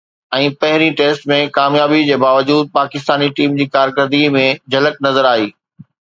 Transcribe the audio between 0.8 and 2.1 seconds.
test ۾ ڪاميابي